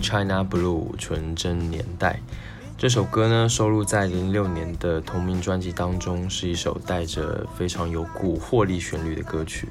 [0.00, 2.20] China Blue 纯真年代
[2.76, 9.68] 这首歌呢，收录在零六年的同名专辑当中，是一首带着非常有蛊惑力旋律的歌曲。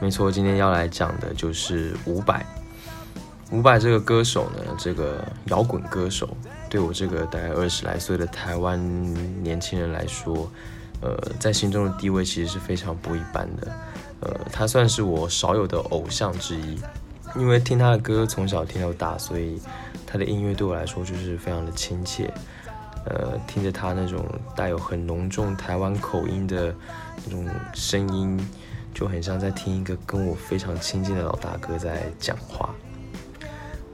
[0.00, 2.46] 没错，今天要来讲的就是伍佰。
[3.50, 6.28] 伍佰这个歌手呢，这个摇滚歌手，
[6.70, 8.80] 对我这个大概二十来岁的台湾
[9.42, 10.48] 年轻人来说，
[11.00, 13.72] 呃，在心中的地位其实是非常不一般的。
[14.20, 16.78] 呃，他算是我少有的偶像之一。
[17.36, 19.60] 因为听他的歌从小听到大，所以
[20.06, 22.32] 他的音乐对我来说就是非常的亲切。
[23.04, 26.72] 呃，听着他那种带有很浓重台湾口音的
[27.26, 28.38] 那种声音，
[28.94, 32.70] 就很像在听一个跟我非常亲近的老大哥在讲话。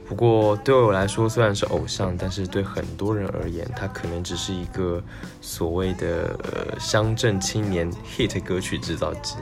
[0.07, 5.01] 不过对我来说，虽然是偶像，但是对很多人而言，他可能只是一个
[5.41, 9.35] 所谓的呃乡镇青年 hit 歌曲制造机。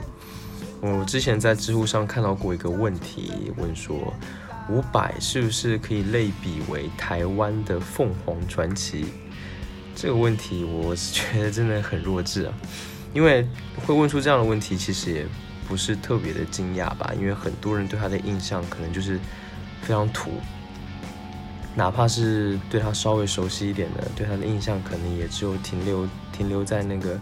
[0.80, 4.14] 我之前在知乎上看到过一个问题，问说
[4.70, 9.06] 伍佰是不是可以类比为台湾的凤凰传奇？
[9.96, 12.54] 这个问题我是觉得真的很弱智啊，
[13.12, 13.44] 因为
[13.84, 15.26] 会问出这样的问题，其实也
[15.66, 19.18] 不是特别的惊讶吧，因为很多人对他的印象可能就是
[19.82, 20.30] 非常土，
[21.74, 27.20] 哪怕是对他稍微熟悉一点的，对他的印象可能也只有停留停留在那个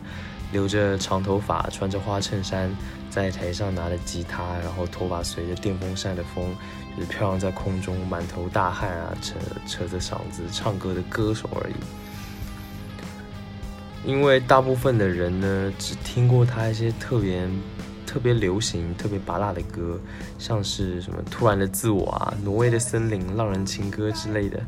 [0.52, 2.70] 留着长头发、穿着花衬衫。
[3.16, 6.54] 在台上拿着吉他，然后头发随着电风扇的风，
[6.94, 11.74] 就是飘扬在空中，满头大汗啊，扯扯着嗓子唱歌的歌手而已。
[14.04, 17.48] 因为大部分的人呢，只听过他一些特别
[18.04, 19.98] 特别流行、特别拔辣的歌，
[20.38, 24.62] 像是什么《突然的自我》啊、《挪威的森林》、《浪人情歌》之类的。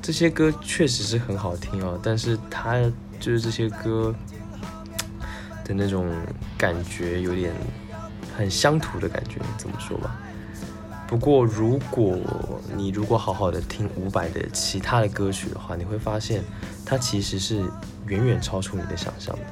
[0.00, 2.80] 这些歌确实是很好听哦，但是他
[3.18, 4.14] 就是这些歌
[5.64, 6.08] 的那种
[6.56, 7.52] 感觉有点。
[8.38, 10.16] 很乡土的感觉，怎么说吧。
[11.08, 12.16] 不过，如果
[12.76, 16.44] 你如果好好的听伍佰的其他的歌曲的话，你会发现，
[16.86, 17.68] 它其实是
[18.06, 19.42] 远远超出你的想象的。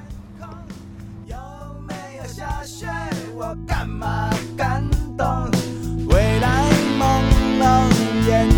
[3.67, 4.85] 干嘛感
[5.19, 5.27] 动？
[6.09, 7.21] 未来朦
[7.59, 8.49] 胧，眼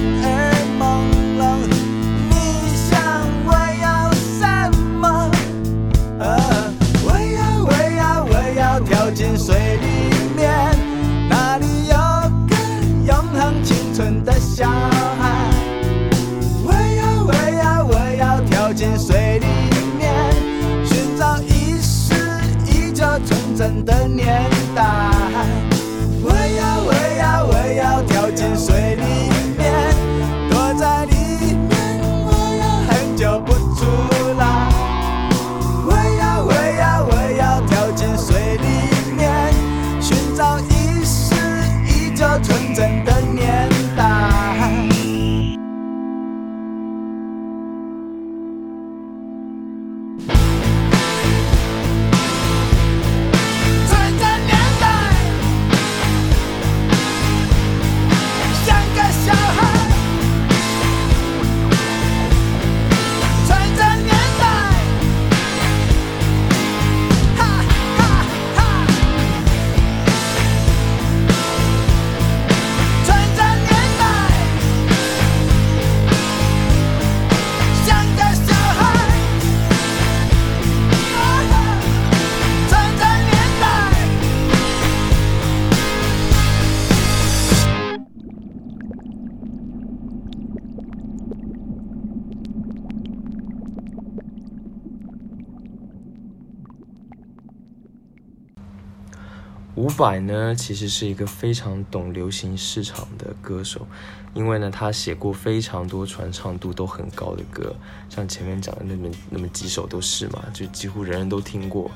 [99.99, 103.85] 伍佰呢，其实是一个非常懂流行市场的歌手，
[104.33, 107.75] 因为呢，他写过非常多传唱度都很高的歌，
[108.09, 111.91] 像前面讲的那么那么几首都是嘛，就几乎人人都听过。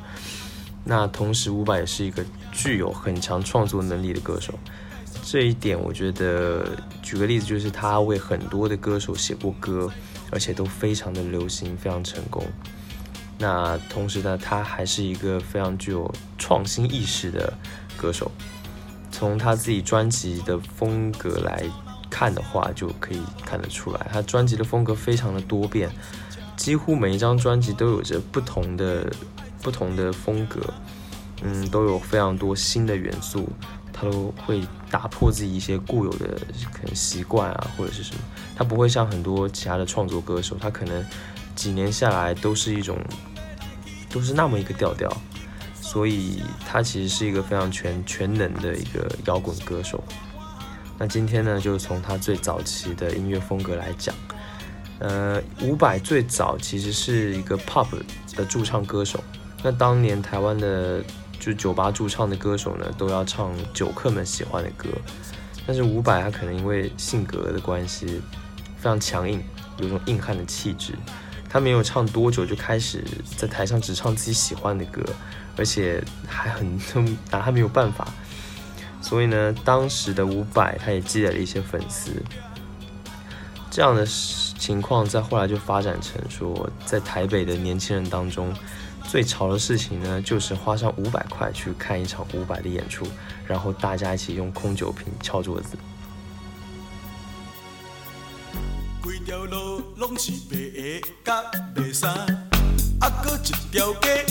[0.82, 4.52] 那同时，伍佰也是一个具有很强创作能力的歌手。
[5.22, 9.88] 这一点，我觉得举个例子，就是他为很多的歌手写过歌，
[10.32, 12.44] 而且都非常的流行，非常成功。
[13.38, 17.52] 那同时呢，他还是一个非常具有创新意识的
[18.02, 18.28] 歌手。
[19.12, 21.62] 从他自己专辑的风格来
[22.10, 25.88] 看的话，就可以看得出来，他专辑的风格非常的多变，
[26.56, 29.12] 几乎每一张专辑都有着不同的
[29.62, 30.60] 不同的风格，
[31.42, 33.48] 嗯，都有非常多新的元素。
[33.94, 36.26] 他都会打破自己一些固有的
[36.72, 38.20] 可能习惯啊，或者是什么。
[38.56, 41.04] 他不会像很多其他的创作歌手，他可能
[41.54, 42.98] 几年下来都是一种，
[44.10, 45.08] 都是那么一个调调。
[45.92, 50.02] 所以他其实是一个非常全全能的一个摇滚歌手。
[50.98, 54.14] 那今天呢，就从他最早期的音乐风格来讲，
[55.00, 57.88] 呃，伍佰最早其实是一个 pop
[58.34, 59.22] 的驻唱歌手。
[59.62, 61.04] 那当年台湾的。
[61.42, 64.88] 就酒吧驻唱的歌手呢，都要唱酒客们喜欢的歌，
[65.66, 68.22] 但是伍佰他可能因为性格的关系，
[68.76, 69.42] 非常强硬，
[69.78, 70.94] 有种硬汉的气质。
[71.50, 73.04] 他没有唱多久就开始
[73.36, 75.02] 在台上只唱自己喜欢的歌，
[75.56, 76.78] 而且还很
[77.30, 78.08] 拿他没有办法。
[79.00, 82.12] 所以呢，当时的伍佰他也积累了一些粉丝。
[83.70, 88.52] 这样的情况在后来就发展成说，在台北的年轻人当中。
[89.04, 93.04] 最潮的事情呢，就是花上五百块去看一场伍佰的演出，
[93.46, 95.76] 然后大家一起用空酒瓶敲桌子。
[99.02, 101.42] 规条路拢是白的甲
[101.74, 102.10] 白衫，
[103.00, 104.24] 啊，搁一条街，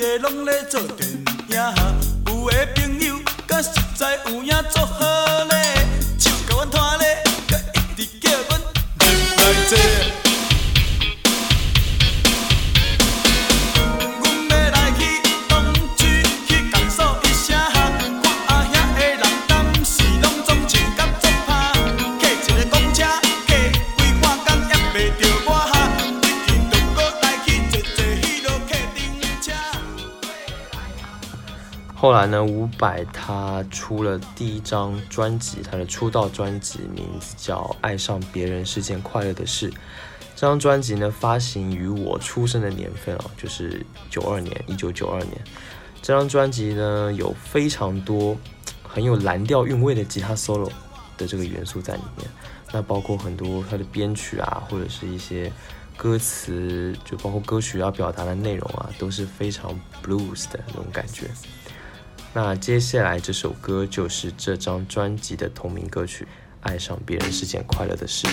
[0.00, 1.24] 个拢咧做电影。
[2.26, 5.54] 有的朋友甲实在有影做好咧，
[6.18, 7.56] 手甲阮拖咧，甲
[7.96, 9.06] 一直叫阮入
[9.36, 10.15] 来坐。
[32.06, 39.68] 后来呢，伍佰他出了第一张专辑，他的出道专辑名字叫《爱上别人是件快乐的事》。
[40.36, 45.32] 这张专辑呢，发行于我出生的年份哦，就是九二年，一九九二年。
[46.00, 48.36] 这张专辑呢，有非常多
[48.84, 50.70] 很有蓝调韵味的吉他 solo
[51.18, 52.30] 的这个元素在里面。
[52.70, 55.52] 那包括很多他的编曲啊，或者是一些
[55.96, 59.72] 歌词，就包括歌曲要表达的内容啊，都是非常
[60.04, 61.28] blues 的那种感觉。
[62.36, 66.24] 那接下来这首歌就是这张专辑的同名歌曲，
[66.60, 68.26] 《爱上别人是件快乐的事》。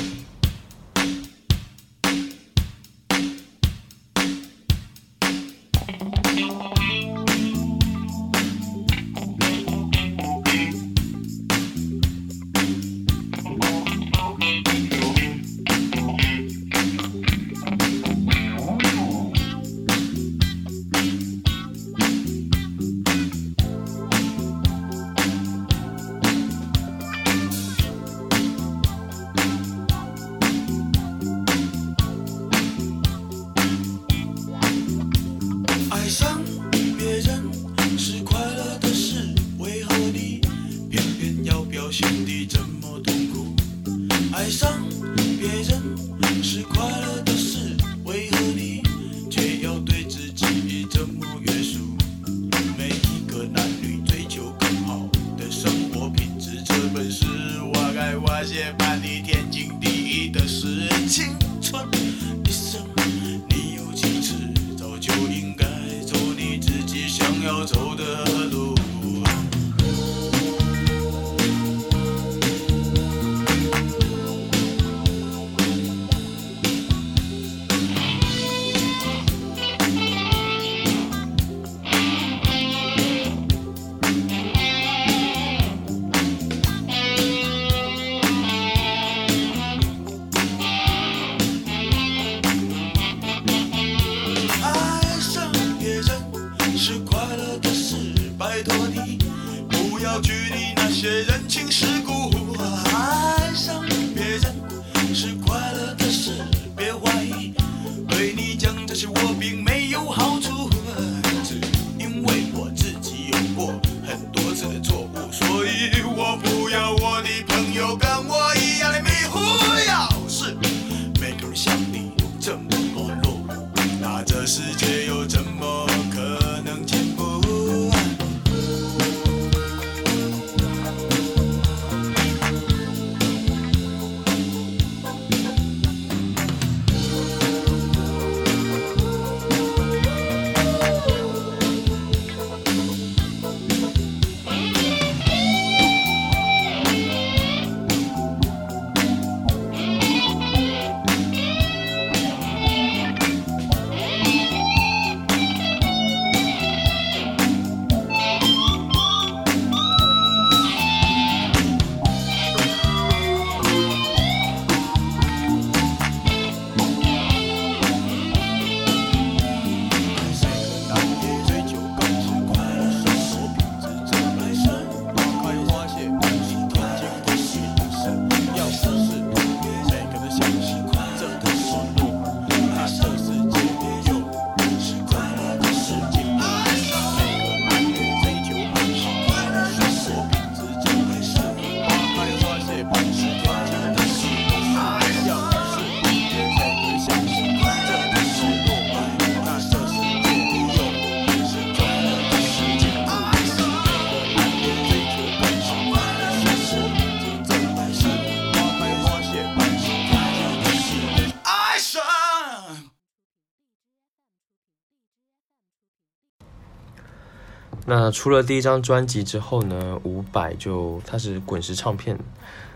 [218.04, 222.20] 那出了第一张专辑之后呢，伍佰就他是滚石唱片，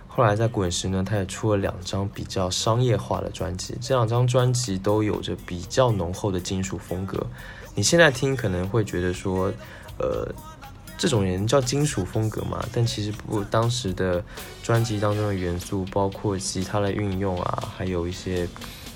[0.08, 7.28] 后来在滚石呢，他也出了两张比较商业化的专辑，这两张专辑都有着比较浓厚的金属风格。
[7.76, 9.52] 你现在听可能会觉得说，
[10.00, 10.34] 呃。
[11.00, 12.68] 这种人叫金属风格嘛？
[12.74, 14.24] 但其实不，当时的
[14.64, 18.50] 专辑当中的元素，包括吉他的运用啊，还有一些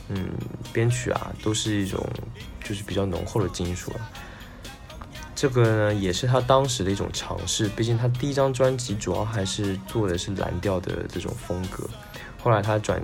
[0.10, 0.30] 嗯
[0.74, 2.04] 编曲啊，都是一种
[2.64, 3.92] 就是比较浓厚的金属。
[5.42, 7.68] 这个呢，也是他当时的一种尝试。
[7.70, 11.90] 毕竟他第一张专辑主要还是做的是蓝调的这种风格，
[12.44, 13.02] 后来他转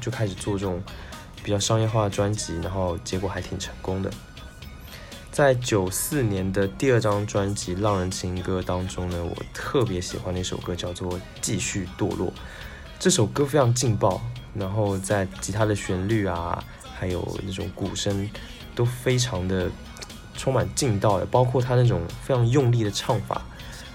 [0.00, 0.80] 就开始做这种
[1.42, 4.08] 比较商业化的专辑，然后结果还挺成功的。
[5.32, 12.28] 在九四年的第二张专辑《浪人情歌》当中呢，我特别喜欢的一首歌叫做《继续堕落》。
[13.00, 14.22] 这首歌非常劲爆，
[14.54, 16.62] 然后在吉他的旋律啊，
[16.94, 18.30] 还有那种鼓声
[18.76, 19.68] 都非常的
[20.40, 23.42] 充满劲道的，包括他那种非常用力的唱法，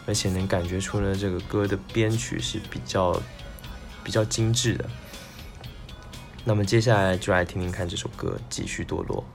[0.05, 3.19] 而且能感觉出呢这个歌的编曲是比较
[4.03, 4.85] 比较精致的。
[6.43, 9.25] 那么接下来就来听听看这首歌《继续堕落》。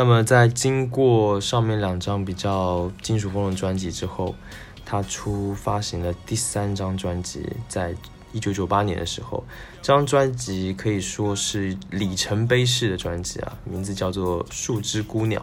[0.00, 4.34] 那么在经过上面两张比较金属风的专辑之后，
[4.82, 7.94] 他出发行了第三张专辑，在
[8.32, 9.44] 一九九八年的时候，
[9.82, 15.42] 这张专辑可以说是里程碑式的专辑啊，名字叫做《树枝姑娘》。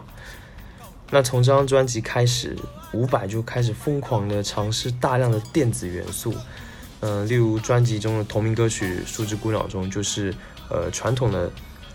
[1.10, 2.56] 那从这张专辑开始，
[2.92, 6.34] 伍佰就开始疯狂的尝试大量的电子元素，
[6.98, 10.34] 嗯，例如专辑中的同名歌曲《树枝姑娘》中，就是
[10.68, 11.48] 呃传统的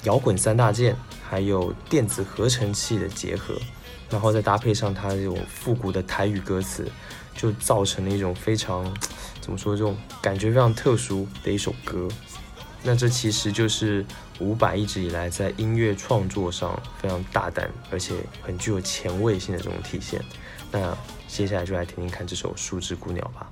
[0.04, 0.96] 摇滚三大件，
[1.34, 3.56] 还有电子合成器的结合，
[4.08, 6.88] 然后再搭配上它这种复古的台语歌词，
[7.36, 8.86] 就造成了一种非常
[9.42, 12.08] 怎么说这种感觉非常特殊的一首歌。
[12.84, 14.06] 那这其实就是
[14.42, 20.24] 伍佰一直以来在音乐创作上非常大胆，而且很具有前卫性的这种体现。
[20.72, 20.96] 那
[21.28, 23.50] 接下来就来听听看这首《树枝孤鸟》吧。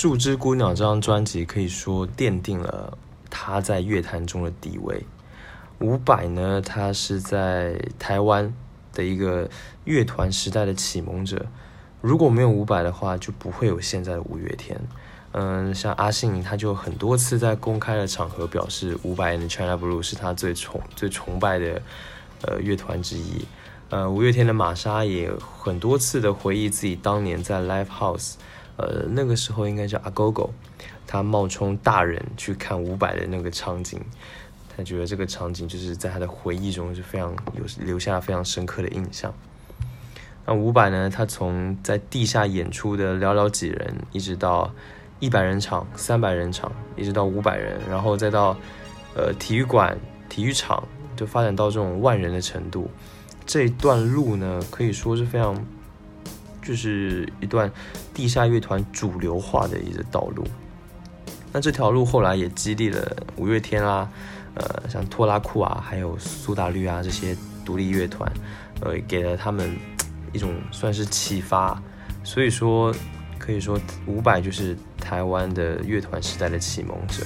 [0.00, 2.96] 树枝姑娘》这张专辑可以说奠定了
[3.28, 5.04] 他在乐坛中的地位。
[5.80, 8.54] 伍佰呢，他是在台湾
[8.92, 9.50] 的一个
[9.82, 11.46] 乐团时代的启蒙者。
[12.00, 14.80] 如果没有伍佰的话，就不会有现在的五月天。
[15.32, 21.82] 嗯，像阿信，他就很多次在公开的场合表示，伍佰的 China Blue 是他最崇最崇拜的
[22.42, 23.44] 呃乐团之一。
[23.90, 25.28] 呃，五月天的玛莎也
[25.60, 28.34] 很多次的回忆自己当年在 Live House，
[28.78, 30.50] 呃，那个时候应该叫阿狗狗
[31.06, 34.00] 他冒充大人去看伍佰的那个场景，
[34.74, 39.34] 他觉得这个场景就是在他的回忆中是非常有留下非常深刻的印象。
[40.46, 44.72] 那伍佰呢，他从在地下演出的寥寥几人，一直到
[45.18, 48.56] 一百人场、三百人场，一直到五百人，然后再到
[49.14, 50.86] 呃体育馆、体育场，
[51.16, 52.90] 就发展到这种万人的程度。
[53.44, 55.54] 这一段路呢，可以说是非常，
[56.68, 57.72] 就是一段
[58.12, 60.44] 地下乐团主流化的一个道路。
[61.50, 64.06] 那这条路后来也激励了五月天啦，
[64.52, 68.30] 呃，像拖拉库啊，还有苏打绿啊这些独立乐团，
[68.82, 69.74] 呃，给了他们
[70.34, 71.82] 一种算是启发。
[72.22, 72.94] 所以说，
[73.38, 77.24] 可以说伍佰就是台湾的乐团时代的启蒙者。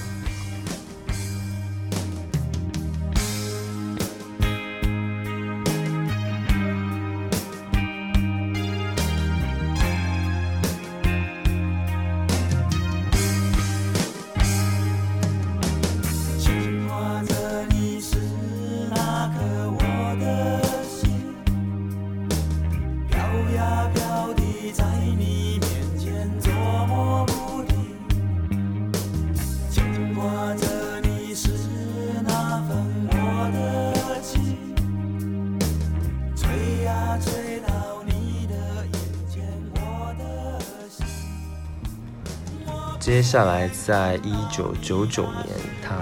[43.33, 45.47] 下来，在一九九九年，
[45.81, 45.95] 他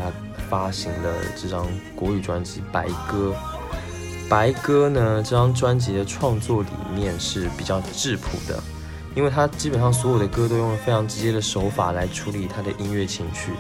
[0.50, 1.66] 发行了这张
[1.96, 3.30] 国语专辑《白鸽》。
[4.30, 8.62] 《白鸽》呢，这张专辑的创作理念是比较质朴的，
[9.16, 13.54] 因为他基本上所有的歌都用了非常直接的手法来处理他的音乐情绪，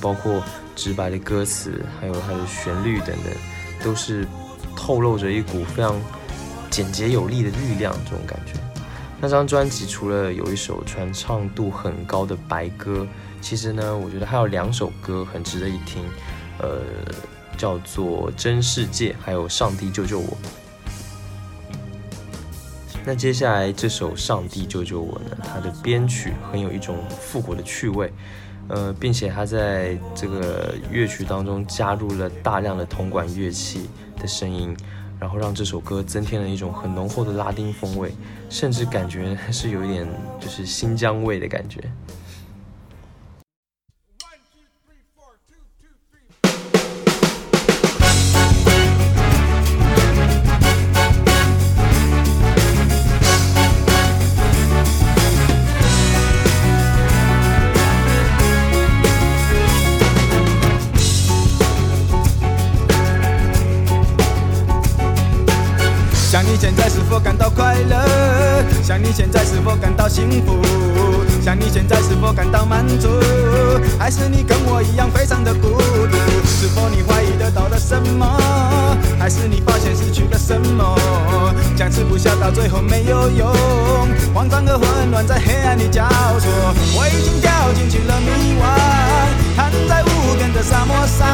[0.00, 0.40] 包括
[0.76, 3.34] 直白的歌词，还有它的旋律等等，
[3.82, 4.24] 都是
[4.76, 6.00] 透露着一股非常
[6.70, 8.52] 简洁有力的力量，这种感觉。
[9.18, 13.00] 那张专辑除了有一首传唱度很高的《白歌》，
[13.40, 16.04] 其实呢，我觉得还有两首歌很值得一听，
[16.58, 16.82] 呃，
[17.56, 20.26] 叫做《真世界》还有《上帝救救我》。
[23.06, 28.12] 那接下来这首《上帝救救我》呢，它的编曲很有一种复古的趣味，
[28.68, 33.88] 呃，并且它在这个乐曲当中加入了大量的铜管乐器
[34.20, 34.76] 的声音。
[35.18, 38.12] 然后让这首歌增添了一种很浓厚的拉丁风味，
[38.50, 40.06] 甚至感觉是有一点
[40.40, 41.80] 就是新疆味的感觉。
[67.06, 68.64] 是否感到快乐？
[68.82, 70.60] 想你现在是否感到幸福？
[71.40, 73.08] 想你现在是否感到满足？
[73.96, 76.16] 还是你跟我一样非常的孤独？
[76.44, 78.26] 是否你怀疑得到了什么？
[79.20, 80.98] 还是你发现失去了什么？
[81.76, 83.54] 僵持不下，到最后没有用，
[84.34, 86.02] 慌张和混乱在黑暗里交
[86.40, 86.50] 错。
[86.98, 88.66] 我已经掉进去了迷惘，
[89.54, 91.28] 躺在无边的沙漠上，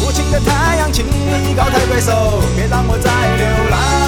[0.00, 4.07] 无情的太阳，请你高抬贵手，别让我再流浪。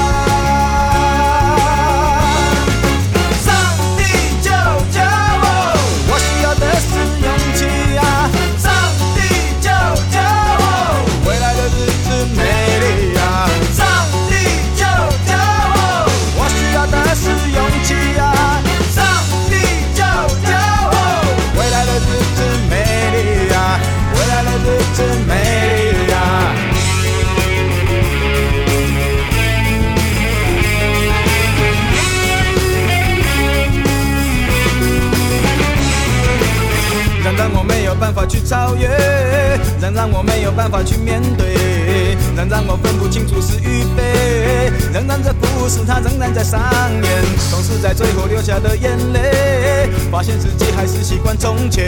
[40.01, 46.59] 让我没有办法去面对，仍让我分不清楚是与非，仍然这故事它仍然在上
[47.05, 51.85] 演，总是在最后流下的眼泪，发现自己还是习惯从前，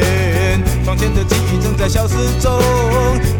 [0.84, 2.52] 从前的记忆正在消失中，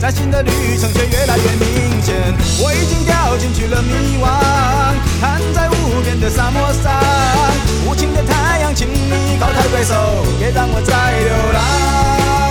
[0.01, 2.17] 在新的旅程却越来越明显，
[2.65, 4.27] 我已经掉进去了迷惘。
[5.21, 6.91] 躺在无边的沙漠上，
[7.87, 12.42] 无情的太阳，请你高抬贵手，别让我再流浪。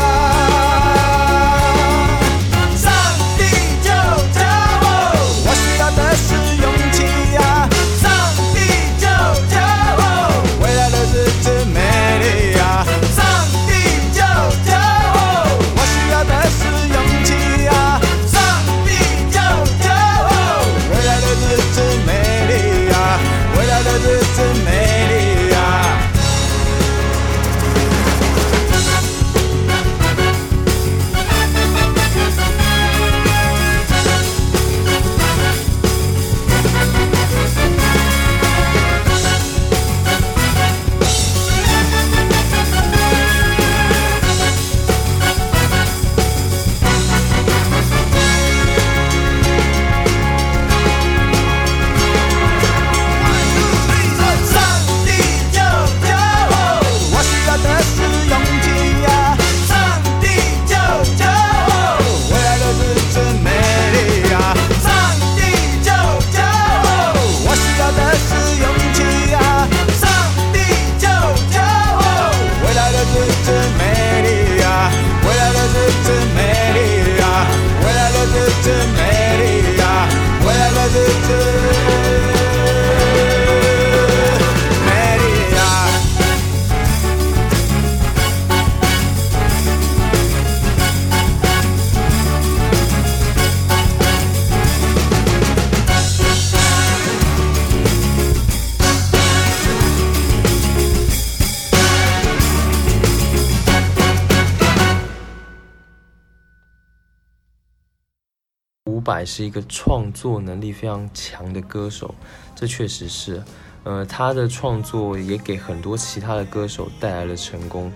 [109.21, 112.15] 还是一个创作能力非常强的歌手，
[112.55, 113.39] 这确实是。
[113.83, 117.93] 呃，他的创作也给很多其他的歌手带来了成功。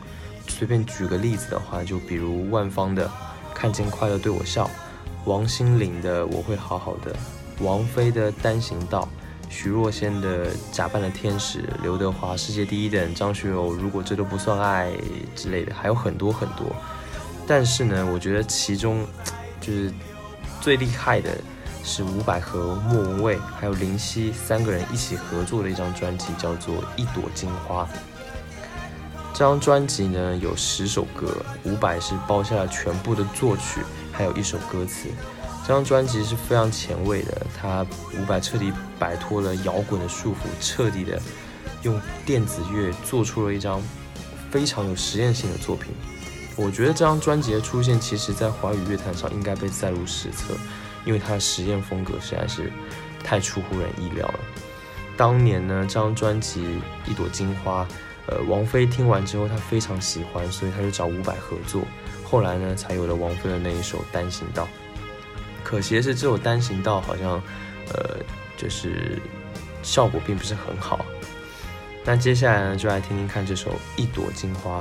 [0.48, 3.08] 随便举个例子的话，就比如万芳的
[3.56, 4.66] 《看见快乐对我笑》，
[5.26, 7.12] 王心凌的《我会好好的》，
[7.64, 9.10] 王菲的《单行道》，
[9.50, 14.92] 徐若瑄的《假扮的天使》，刘德华《世界第一等》，张学友《如果这都不算爱》
[15.36, 16.68] 之类的，还有很多很多。
[17.48, 19.04] 但是呢，我觉得其中
[19.60, 19.92] 就是。
[20.66, 21.30] 最厉害的
[21.84, 27.84] 是伍佰和莫文蔚还有林夕三个人一起合作的一张专辑，叫做《一朵金花》。
[29.32, 31.28] 这张专辑呢有十首歌，
[31.66, 35.08] 伍佰是包下了全部的作曲，还有一首歌词。
[35.62, 37.84] 这张专辑是非常前卫的，他
[38.18, 41.22] 伍佰彻底摆脱了摇滚的束缚，彻底的
[41.84, 43.80] 用电子乐做出了一张
[44.50, 45.94] 非常有实验性的作品。
[46.58, 50.54] 我觉得这张专辑的出现，其实在华语乐坛上应该被载入史册，
[51.06, 52.72] 因为它的实验风格实在是
[53.24, 54.40] 太出乎人意料了。
[55.18, 56.62] 当年呢，这张专辑
[57.12, 57.84] 《一朵金花》，
[58.28, 61.84] 呃，王菲听完之后，她非常喜欢，所以她就找伍佰合作。
[62.24, 64.64] 后来呢，才有了王菲的那一首《单行道》。
[65.64, 67.42] 可惜的是，这首《单行道》好像，
[67.94, 68.18] 呃，
[68.56, 69.22] 就是
[69.84, 71.06] 效果并不是很好。
[72.06, 74.80] 那接下来呢，就来听听看这首《一朵金花》。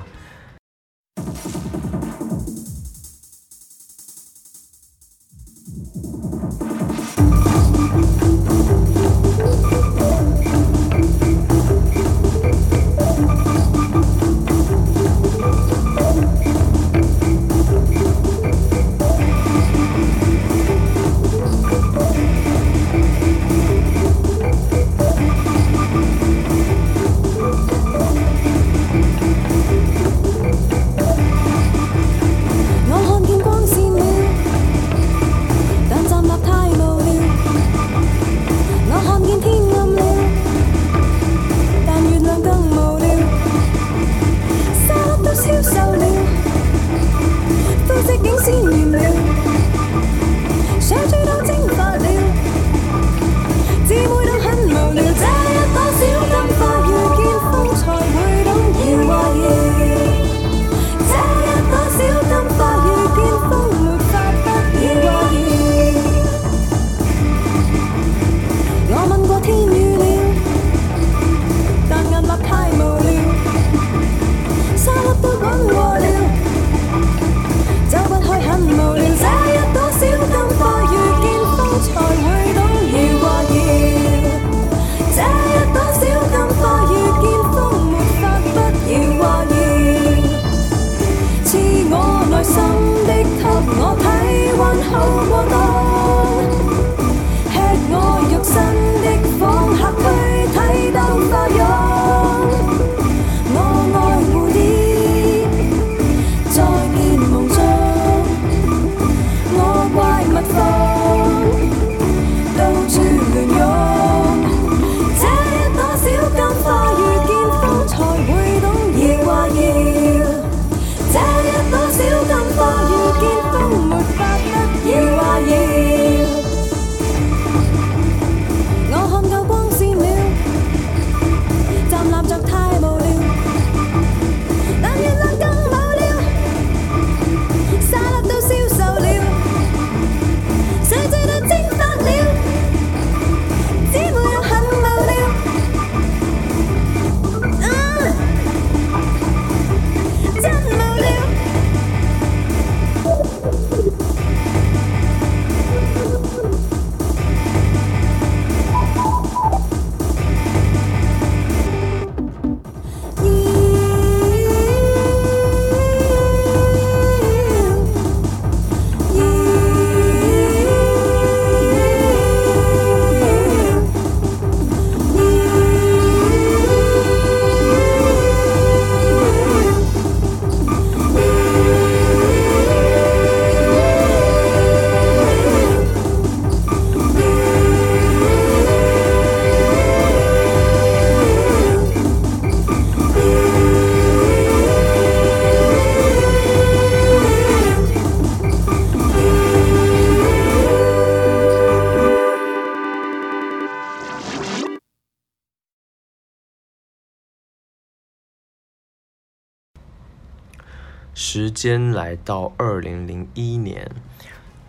[211.65, 213.90] 先来到二零零一年，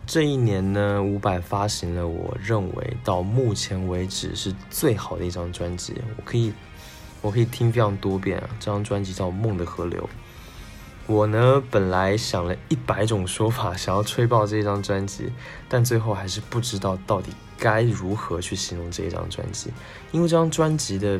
[0.08, 6.54] 这一年呢，伍佰发行了我认为到目前为止是最好的一张专辑，我可以
[7.22, 8.50] 我可以听非常多遍啊。
[8.62, 10.02] 这张专辑叫《梦的河流》。
[11.06, 15.34] 我呢，本来想了一百种说法，想要吹爆这一张专辑，
[15.68, 19.70] 但最后还是不知道到底该如何去形容这一张专辑，
[20.14, 21.20] 因为这张专辑的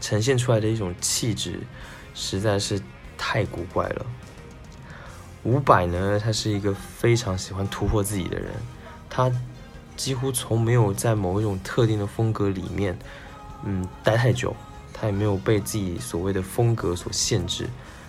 [0.00, 1.58] 呈现出来的一种气质
[2.14, 2.80] 实在是
[3.18, 4.06] 太古怪了。
[5.46, 8.50] 伍佰呢，他是一个非常喜欢突破自己的人，
[9.08, 9.30] 他
[9.96, 12.98] 几乎从没有在某一种特定的风格里面，
[13.64, 14.56] 嗯，待太久，
[14.92, 17.68] 他也没有被自己所谓的风格所限制，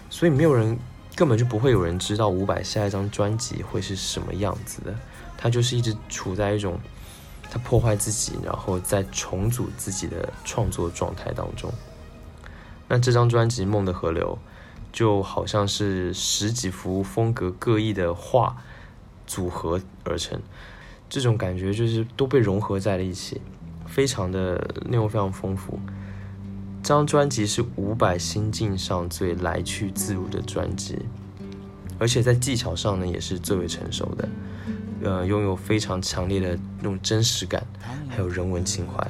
[0.09, 0.79] 所以没有人
[1.15, 4.95] 根本就不会有人知道伍佰下一张专辑会是什么样子的，
[5.37, 6.79] 他就是一直处在一种
[7.51, 11.71] 他破坏自己，然后再重组自己的创作状态当中。
[12.87, 14.35] 那这张专辑《梦的河流》。
[14.97, 18.57] 就好像是十几幅风格各异的画
[19.27, 20.41] 组合而成，
[21.07, 23.39] 这种感觉就是都被融合在了一起，
[23.85, 24.55] 非常的
[24.89, 25.79] 内容非常丰富。
[26.81, 30.97] 这张专辑是伍佰心境上最来去自如的专辑，
[31.99, 34.29] 而且在技巧上呢也是最为成熟的，
[35.03, 37.63] 呃，拥有非常强烈的那种真实感，
[38.09, 39.07] 还有人文情怀。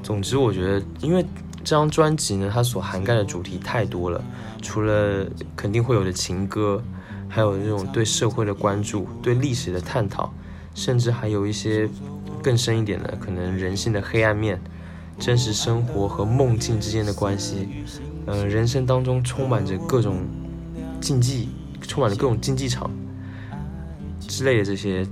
[0.00, 1.26] 总之，我觉得因为。
[1.62, 4.22] 这张专辑呢，它所涵盖的主题太多了，
[4.62, 6.82] 除了肯定会有的情歌，
[7.28, 10.32] 还有这种对社会的关注、对历史的探讨，
[10.74, 11.88] 甚至还有一些
[12.42, 14.60] 更深一点的，可能人性的黑暗面、
[15.18, 17.68] 真实生活和梦境之间的关系，
[18.26, 20.24] 呃，人生当中充满着各种
[21.00, 21.50] 竞技，
[21.82, 22.90] 充满着各种竞技场
[24.20, 25.06] 之类的这些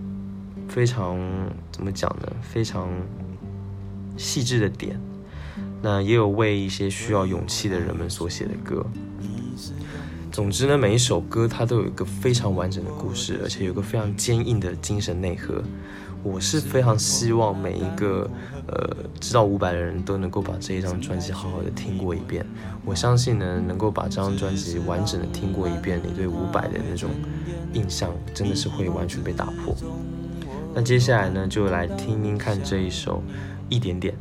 [0.66, 1.18] 非常
[1.70, 2.28] 怎么讲呢？
[2.40, 2.88] 非常
[4.16, 4.98] 细致的点。
[5.80, 8.84] 那也有为一些需要勇气的人们所写的歌。
[10.30, 15.62] 总之呢，每一首歌它都有一个非常完整的故事，而且有个非常坚硬的精神内核。
[16.22, 18.28] 我是非常希望每一个
[18.66, 22.44] 呃知道伍佰的人都能够把这一张专辑好好的听过一遍。
[22.84, 27.10] 我相信呢，能够把这张专辑完整的听过一遍，你对伍佰的那种
[27.72, 29.74] 印象真的是会完全被打破。
[30.74, 33.22] 那接下来呢，就来听听看这一首
[33.68, 34.14] 一点点，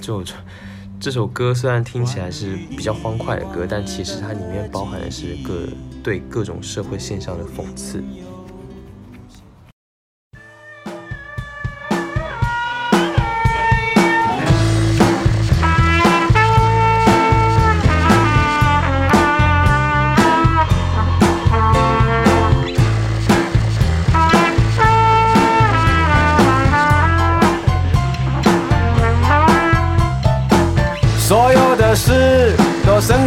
[0.00, 0.22] 就。
[1.00, 5.66] 这首歌虽然听起来是比较欢快的歌，但其实它里面包含的是各
[6.04, 8.04] 对各种社会现象的讽刺。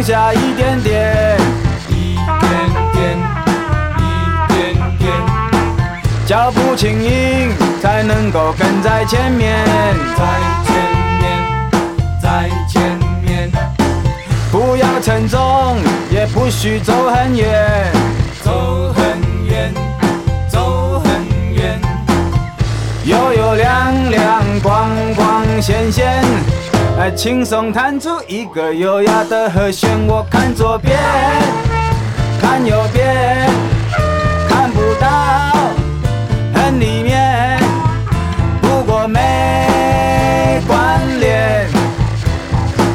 [0.04, 1.38] 下一点点，
[1.88, 2.50] 一点
[2.92, 3.16] 点，
[3.96, 4.02] 一
[4.52, 5.08] 点点，
[6.26, 7.50] 脚步轻盈
[7.80, 9.64] 才能够跟在前面，
[10.14, 10.22] 在
[10.66, 10.74] 前
[11.22, 11.24] 面，
[12.20, 12.82] 在前
[13.24, 13.50] 面，
[14.52, 15.78] 不要沉重，
[16.10, 17.90] 也不许走很远，
[27.16, 29.88] 轻松弹出一个优雅的和弦。
[30.06, 30.98] 我看左边，
[32.40, 33.48] 看右边，
[34.48, 35.08] 看不到
[36.52, 37.58] 很里面，
[38.60, 41.66] 不过没关联。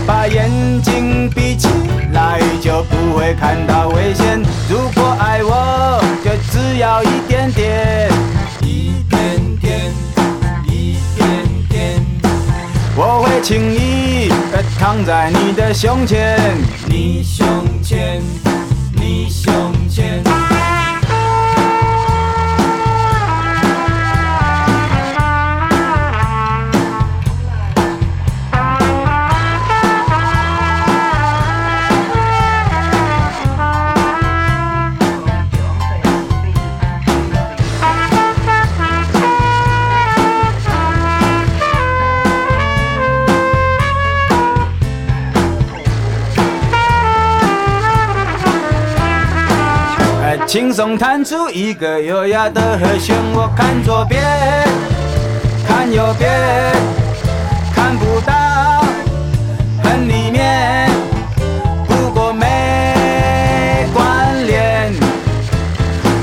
[0.05, 0.49] 把眼
[0.81, 1.67] 睛闭起
[2.13, 4.41] 来，就不会看到危险。
[4.69, 8.09] 如果爱我，就只要一点点，
[8.61, 9.19] 一点
[9.61, 9.91] 点，
[10.67, 11.27] 一点
[11.69, 12.05] 点，
[12.95, 13.88] 我会轻易。
[14.79, 16.39] 躺在你的胸前，
[16.87, 17.45] 你胸
[17.83, 18.21] 前，
[50.49, 54.19] 轻松弹出一个优雅的和弦，我看左边，
[55.67, 56.27] 看右边，
[57.71, 58.83] 看不到
[59.83, 60.89] 很里面，
[61.87, 64.91] 不过没关联。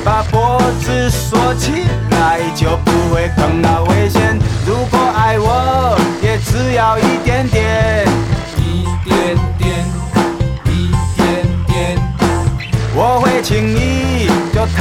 [0.04, 4.36] 把脖子缩起来，就不会碰到危险。
[4.66, 8.05] 如果爱我，也只要一点点，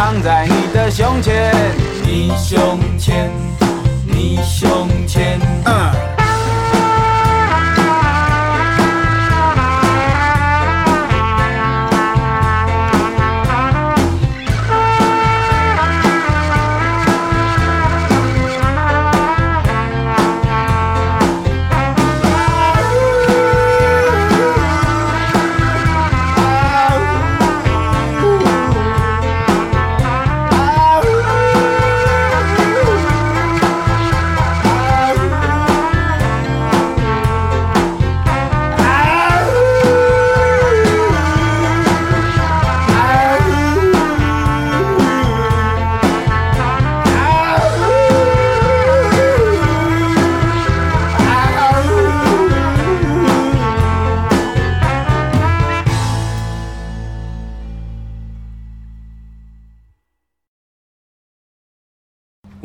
[0.05, 1.51] 躺在你的胸前，
[2.03, 3.27] 你胸前，
[4.05, 5.39] 你胸前。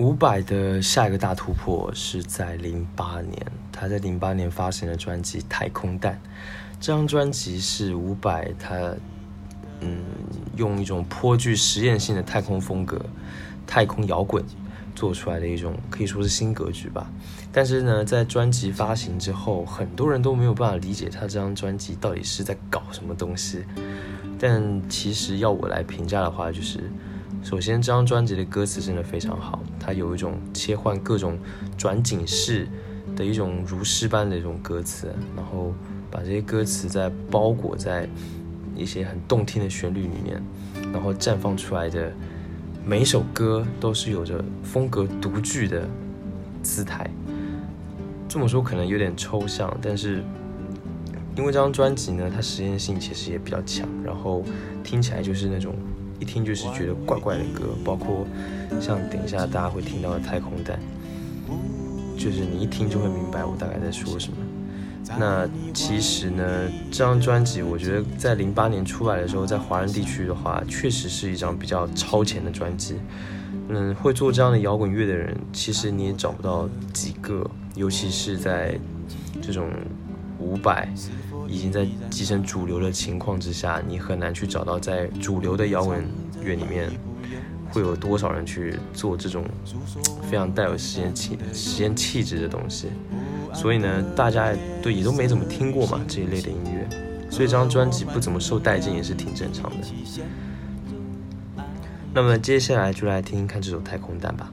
[0.00, 6.18] 伍佰的下一个大突破是在零八年，他在零八年发行了专辑《太空蛋》。
[6.80, 8.94] 这张专辑是伍佰他
[9.80, 10.02] 嗯
[10.56, 12.98] 用一种颇具实验性的太空风格、
[13.66, 14.42] 太空摇滚
[14.94, 17.06] 做出来的一种可以说是新格局吧。
[17.52, 23.66] 但是呢，在专辑发行之后，很多人都没有办法理解他这张专辑到底是在搞什么东西。
[24.38, 26.90] 但其实要我来评价的话，就是。
[27.42, 31.38] 首先，这张专辑的歌词真的非常好，它有一种切换各种
[31.76, 32.68] 转景式
[33.16, 35.74] 的一种如诗般的一种歌词，然后
[36.10, 38.06] 把这些歌词再包裹在
[38.76, 40.40] 一些很动听的旋律里面，
[40.92, 42.12] 然后绽放出来的
[42.84, 45.88] 每一首歌都是有着风格独具的
[46.62, 47.10] 姿态。
[48.28, 50.22] 这么说可能有点抽象，但是
[51.36, 54.44] 因为这张专辑呢，它实验性其实也比较强，然后
[54.84, 55.74] 听起来就是那种。
[56.20, 58.26] 一听就是觉得怪怪的歌，包括
[58.80, 60.78] 像等一下大家会听到的《太空蛋》，
[62.22, 64.36] 就是你一听就会明白我大概在说什么。
[65.18, 66.44] 那其实呢，
[66.90, 72.96] 这张专辑我觉得在零八年出来的时候，在华人地区的话，确实是一张比较超前的专辑。
[73.70, 78.78] 嗯，会做这样的摇滚乐的人，其实你也找不到几个，尤其是在
[79.40, 79.68] 这种
[80.38, 80.88] 五百。
[81.50, 86.04] 已经在跻身主流的情况之下，你很难去找到在主流的摇滚
[86.42, 86.88] 乐里面
[87.70, 89.44] 会有多少人去做这种
[90.30, 92.88] 非常带有实验气、实验气质的东西。
[93.52, 96.88] 所以呢，大家对也都没怎么听过嘛这一类的音乐，
[97.28, 99.76] 所以这张专辑不怎么受待见也是挺正常的。
[102.14, 104.52] 那么接下来就来听听看这首《太空蛋》吧。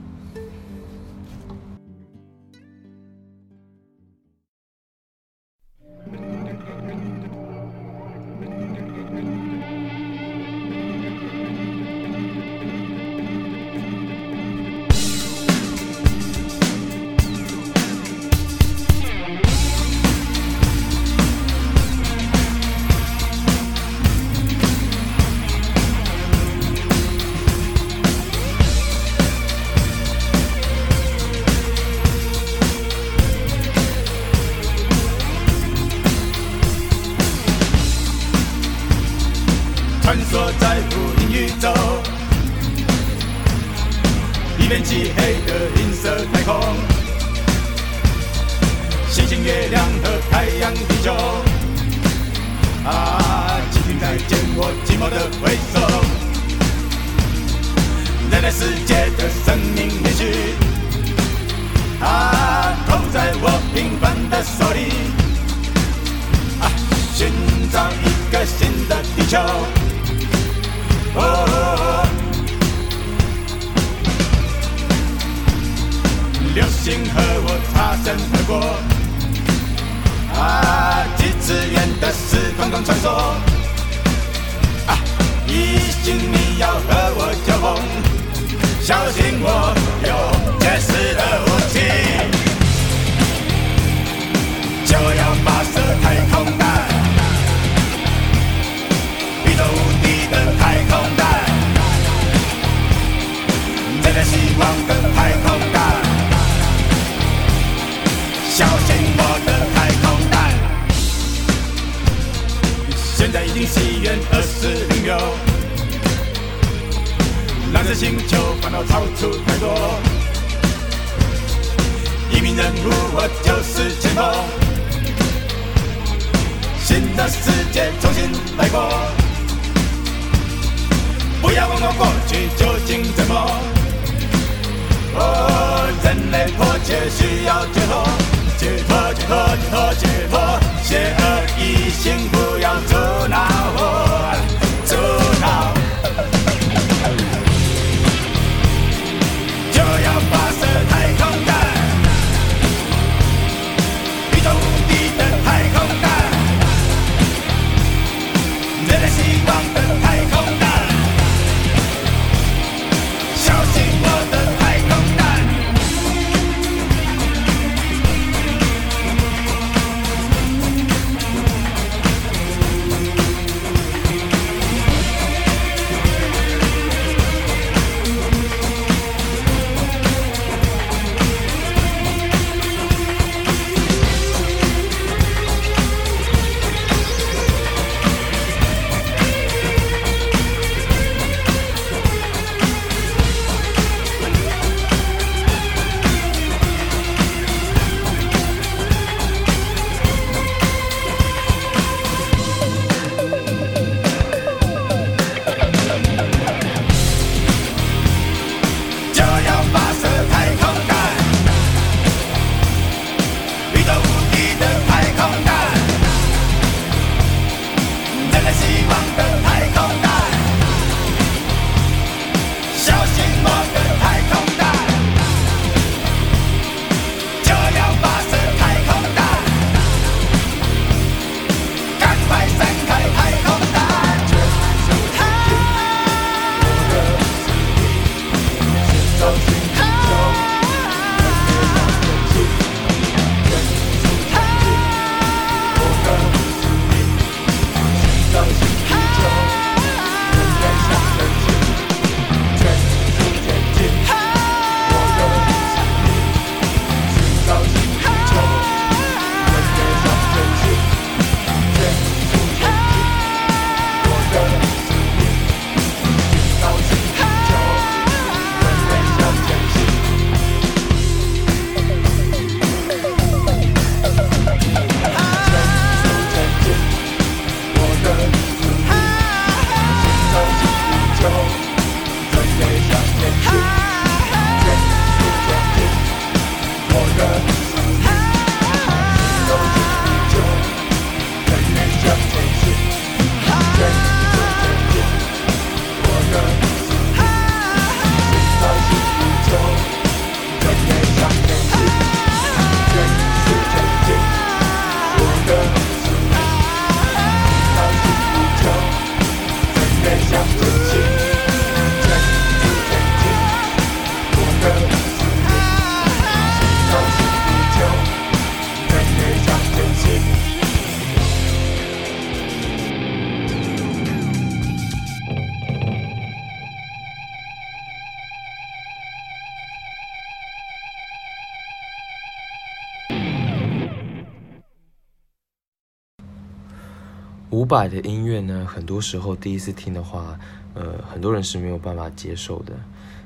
[337.68, 340.40] 伍佰的音乐呢，很多时候第一次听的话，
[340.74, 342.72] 呃，很多人是没有办法接受的，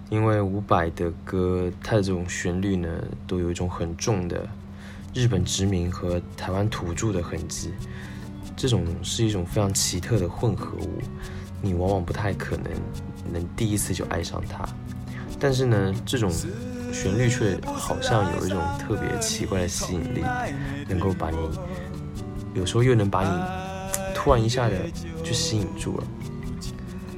[0.09, 2.89] 因为伍佰的歌，它的这种旋律呢，
[3.27, 4.49] 都有一种很重的
[5.13, 7.71] 日本殖民和台湾土著的痕迹，
[8.55, 10.99] 这种是一种非常奇特的混合物，
[11.61, 12.65] 你往往不太可能
[13.31, 14.67] 能第一次就爱上它，
[15.39, 16.31] 但是呢，这种
[16.91, 20.23] 旋律却好像有一种特别奇怪的吸引力，
[20.87, 21.37] 能够把你，
[22.55, 23.70] 有时候又能把你。
[24.23, 24.75] 突然一下的
[25.23, 26.03] 就吸引住了，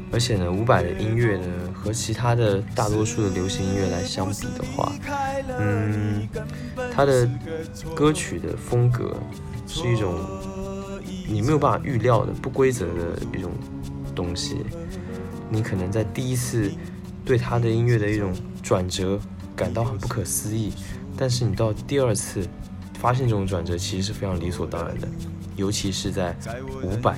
[0.10, 4.94] 而且呢，伍佰的音乐呢和其他的大多数的流行音乐来相比的话，
[5.60, 6.26] 嗯，
[6.94, 7.30] 他的
[7.94, 9.14] 歌曲的风格
[9.68, 10.18] 是一种
[11.28, 13.52] 你没有办法预料的不规则的一种
[14.16, 14.60] 东西，
[15.50, 16.72] 你可能在第一次
[17.26, 19.20] 对他的音乐的一种转折
[19.58, 20.72] 感到很不可思议，
[21.18, 22.48] 但是你到第二次
[22.98, 25.08] 发现这种转折其实是非常理所当然的。
[25.56, 26.36] 尤其是在
[26.84, 27.18] 伍佰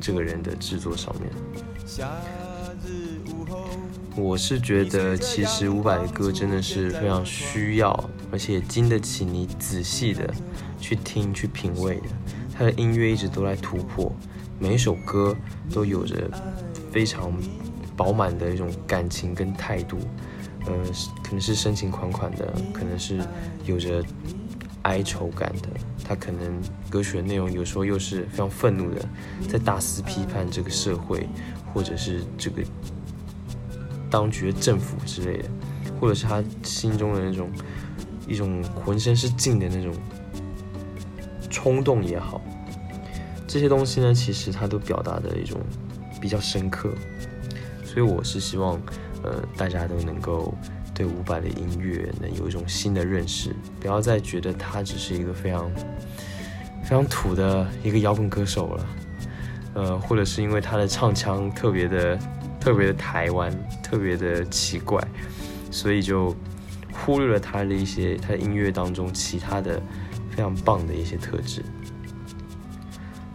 [0.00, 1.30] 这个人的制作上面，
[4.14, 10.32] 我是觉得其实伍佰的歌真的是非常需要，而且经得起你仔细的
[10.78, 12.06] 去听、去品味的。
[12.56, 14.12] 他的音乐一直都在突破，
[14.58, 15.36] 每一首歌
[15.72, 16.28] 都有着
[16.90, 17.32] 非常
[17.96, 19.96] 饱满的一种感情跟态度，
[20.66, 20.72] 呃，
[21.22, 23.20] 可能是深情款款的，可能是
[23.64, 24.04] 有着
[24.82, 25.68] 哀愁感的。
[26.08, 29.06] 他可能歌曲的内容有时候又是非常愤怒的，
[29.46, 31.28] 在大肆批判这个社会，
[31.74, 32.62] 或者是这个
[34.10, 35.50] 当局政府之类的，
[36.00, 37.50] 或者是他心中的那种
[38.26, 39.92] 一种浑身是劲的那种
[41.50, 42.40] 冲动也好，
[43.46, 45.60] 这些东西呢，其实他都表达的一种
[46.22, 46.90] 比较深刻，
[47.84, 48.80] 所以我是希望，
[49.22, 50.54] 呃，大家都能够。
[50.98, 55.70] 对伍佰的音乐能有一种新的认识，不要再觉得他只是一个非常
[56.82, 58.86] 非常土的一个摇滚歌手了，
[59.74, 62.18] 呃，或者是因为他的唱腔特别的
[62.58, 65.00] 特别的台湾，特别的奇怪，
[65.70, 66.34] 所以就
[66.92, 69.80] 忽略了他的一些他音乐当中其他的
[70.32, 71.64] 非常棒的一些特质。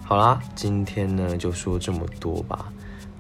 [0.04, 2.74] 好啦，今天呢就说这么多吧。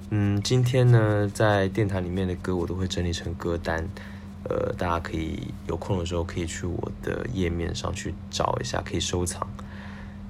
[0.09, 3.87] 嗯，今天呢在电台里面的歌我都会整理成歌单。
[4.49, 9.47] 呃，大家可以有空的时候可以去我的页面上去找一下，可以收藏。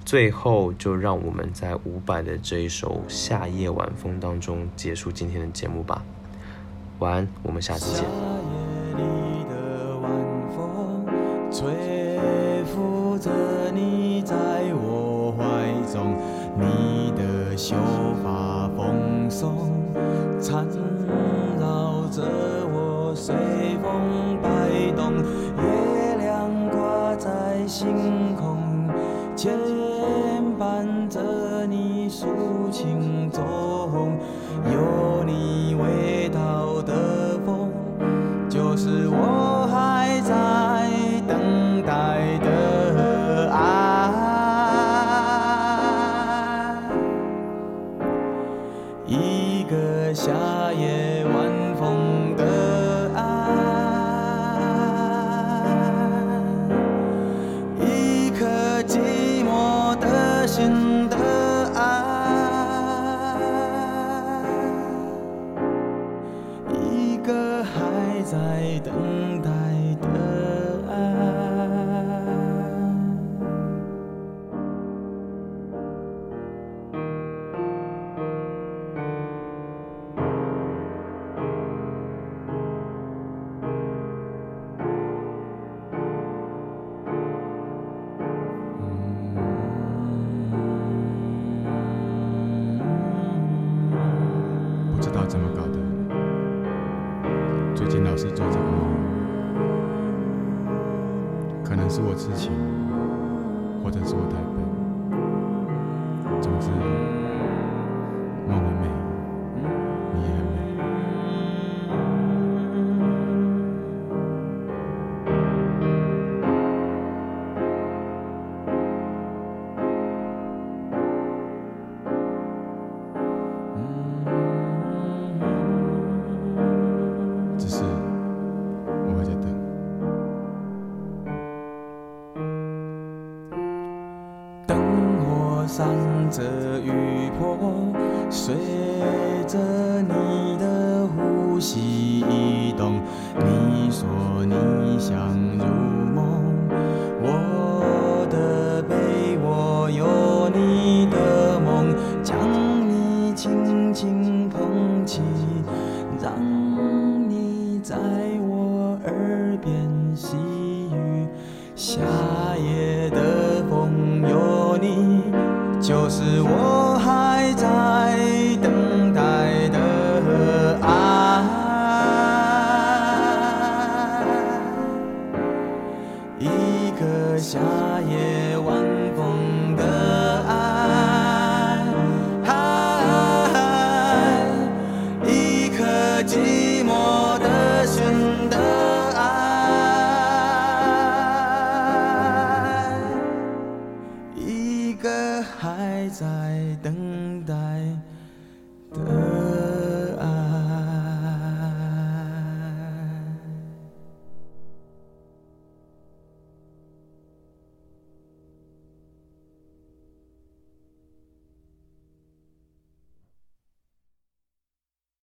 [0.06, 6.04] 最后，就让我们在伍佰的这一首《夏夜晚风》当中结束今天的节目吧。
[7.00, 8.04] 晚安，我们下期见。
[8.04, 8.10] 夏
[8.98, 10.12] 夜里的晚
[10.52, 11.06] 风，
[11.52, 12.03] 吹